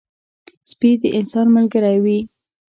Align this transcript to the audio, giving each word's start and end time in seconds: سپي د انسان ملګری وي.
سپي 0.71 0.89
د 1.01 1.03
انسان 1.17 1.47
ملګری 1.55 1.97
وي. 2.03 2.19